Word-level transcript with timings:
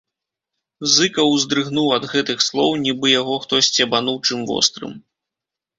Зыкаў 0.93 1.27
уздрыгнуў 1.33 1.93
ад 1.97 2.09
гэтых 2.15 2.37
слоў, 2.47 2.71
нібы 2.87 3.07
яго 3.21 3.35
хто 3.45 3.53
сцебануў 3.69 4.17
чым 4.27 4.39
вострым. 4.55 5.01